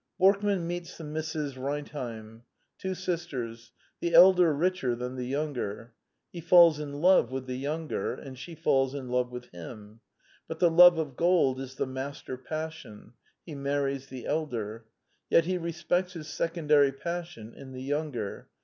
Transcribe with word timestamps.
Borkman 0.19 0.63
meets 0.65 0.97
the 0.97 1.03
Misses 1.03 1.59
Rentheim: 1.59 2.41
two 2.79 2.95
sisters: 2.95 3.71
the 3.99 4.15
elder 4.15 4.51
richer 4.51 4.95
than 4.95 5.15
the 5.15 5.27
younger. 5.27 5.93
He 6.33 6.41
falls 6.41 6.79
in 6.79 7.01
love 7.01 7.31
with 7.31 7.45
the 7.45 7.55
younger; 7.55 8.15
and 8.15 8.35
she 8.35 8.55
falls 8.55 8.95
in 8.95 9.09
love 9.09 9.29
with 9.31 9.51
him; 9.51 9.99
but 10.47 10.57
the 10.57 10.71
love 10.71 10.97
of 10.97 11.15
gold 11.15 11.61
is 11.61 11.75
the 11.75 11.85
master 11.85 12.35
passion: 12.35 13.13
he 13.45 13.53
marries 13.53 14.07
the 14.07 14.25
elder. 14.25 14.85
Yet 15.29 15.45
he 15.45 15.59
respects 15.59 16.13
his 16.13 16.27
secondary 16.27 16.91
passion 16.91 17.53
in 17.53 17.71
the 17.73 17.83
younger. 17.83 18.49